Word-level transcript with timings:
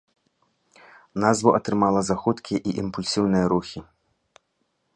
Назву 1.23 1.49
атрымала 1.57 2.01
за 2.07 2.15
хуткія 2.23 2.59
і 2.71 2.73
імпульсіўныя 2.85 3.45
рухі. 3.53 3.79